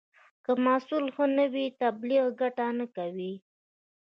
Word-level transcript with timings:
که 0.43 0.51
محصول 0.65 1.05
ښه 1.15 1.25
نه 1.37 1.45
وي، 1.53 1.65
تبلیغ 1.81 2.23
ګټه 2.41 2.65
نه 2.79 2.85
کوي. 2.95 3.33